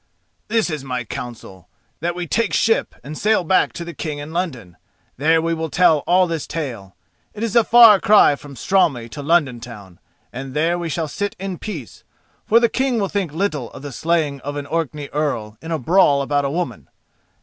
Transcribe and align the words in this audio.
"This 0.47 0.71
is 0.71 0.83
my 0.83 1.03
counsel. 1.03 1.69
That 1.99 2.15
we 2.15 2.25
take 2.25 2.53
ship 2.53 2.95
and 3.03 3.15
sail 3.15 3.43
back 3.43 3.71
to 3.73 3.85
the 3.85 3.93
King 3.93 4.17
in 4.17 4.33
London. 4.33 4.77
There 5.17 5.39
we 5.43 5.53
will 5.53 5.69
tell 5.69 5.99
all 6.07 6.25
this 6.25 6.47
tale. 6.47 6.95
It 7.35 7.43
is 7.43 7.55
a 7.55 7.63
far 7.63 7.99
cry 7.99 8.35
from 8.35 8.55
Straumey 8.55 9.09
to 9.09 9.21
London 9.21 9.59
town, 9.59 9.99
and 10.33 10.55
there 10.55 10.79
we 10.79 10.89
shall 10.89 11.07
sit 11.07 11.35
in 11.39 11.59
peace, 11.59 12.03
for 12.47 12.59
the 12.59 12.67
King 12.67 12.97
will 12.99 13.09
think 13.09 13.31
little 13.31 13.69
of 13.73 13.83
the 13.83 13.91
slaying 13.91 14.41
of 14.41 14.55
an 14.55 14.65
Orkney 14.65 15.07
Earl 15.09 15.55
in 15.61 15.69
a 15.69 15.77
brawl 15.77 16.23
about 16.23 16.45
a 16.45 16.49
woman. 16.49 16.89